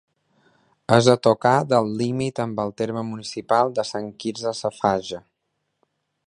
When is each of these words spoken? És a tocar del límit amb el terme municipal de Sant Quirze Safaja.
És 0.95 1.09
a 1.11 1.15
tocar 1.27 1.51
del 1.73 1.91
límit 1.99 2.41
amb 2.45 2.63
el 2.63 2.73
terme 2.83 3.05
municipal 3.11 3.71
de 3.81 3.87
Sant 3.91 4.09
Quirze 4.25 4.55
Safaja. 4.63 5.23